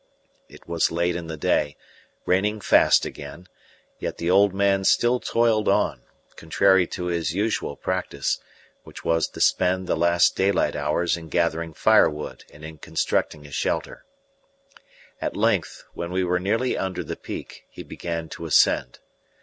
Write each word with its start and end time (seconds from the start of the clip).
It 0.49 0.67
was 0.67 0.89
late 0.89 1.15
in 1.15 1.27
the 1.27 1.37
day, 1.37 1.77
raining 2.25 2.59
fast 2.59 3.05
again, 3.05 3.47
yet 3.99 4.17
the 4.17 4.31
old 4.31 4.51
man 4.51 4.83
still 4.83 5.19
toiled 5.19 5.67
on, 5.69 6.01
contrary 6.35 6.87
to 6.87 7.05
his 7.05 7.35
usual 7.35 7.75
practice, 7.75 8.39
which 8.83 9.05
was 9.05 9.27
to 9.27 9.39
spend 9.39 9.85
the 9.85 9.95
last 9.95 10.35
daylight 10.35 10.75
hours 10.75 11.17
in 11.17 11.29
gathering 11.29 11.75
firewood 11.75 12.45
and 12.51 12.65
in 12.65 12.79
constructing 12.79 13.45
a 13.45 13.51
shelter. 13.51 14.03
At 15.21 15.37
length, 15.37 15.83
when 15.93 16.11
we 16.11 16.23
were 16.23 16.39
nearly 16.39 16.75
under 16.75 17.03
the 17.03 17.15
peak, 17.15 17.65
he 17.69 17.83
began 17.83 18.27
to 18.29 18.47
ascend. 18.47 18.97